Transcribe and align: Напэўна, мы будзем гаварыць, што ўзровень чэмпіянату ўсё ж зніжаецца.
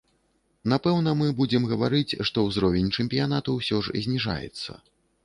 Напэўна, 0.71 1.11
мы 1.19 1.27
будзем 1.41 1.67
гаварыць, 1.73 2.17
што 2.29 2.45
ўзровень 2.47 2.89
чэмпіянату 2.97 3.49
ўсё 3.59 3.83
ж 3.89 4.03
зніжаецца. 4.07 4.71